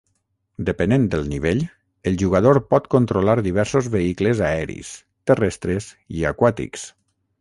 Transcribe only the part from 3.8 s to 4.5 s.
vehicles